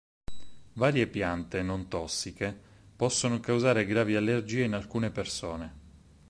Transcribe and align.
Varie 0.73 1.05
piante 1.05 1.61
non 1.61 1.87
tossiche 1.87 2.59
possono 2.95 3.39
causare 3.39 3.85
gravi 3.85 4.15
allergie 4.15 4.63
in 4.63 4.73
alcune 4.73 5.11
persone. 5.11 5.73